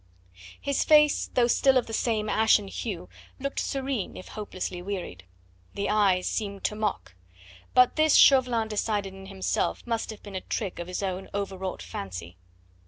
His 0.59 0.83
face, 0.83 1.29
though 1.35 1.45
still 1.45 1.77
of 1.77 1.85
the 1.85 1.93
same 1.93 2.27
ashen 2.27 2.67
hue, 2.67 3.07
looked 3.39 3.59
serene 3.59 4.17
if 4.17 4.29
hopelessly 4.29 4.81
wearied; 4.81 5.25
the 5.75 5.91
eyes 5.91 6.25
seemed 6.25 6.63
to 6.63 6.75
mock. 6.75 7.13
But 7.75 7.97
this 7.97 8.15
Chauvelin 8.15 8.67
decided 8.67 9.13
in 9.13 9.27
himself 9.27 9.85
must 9.85 10.09
have 10.09 10.23
been 10.23 10.33
a 10.35 10.41
trick 10.41 10.79
of 10.79 10.87
his 10.87 11.03
own 11.03 11.29
overwrought 11.35 11.83
fancy. 11.83 12.35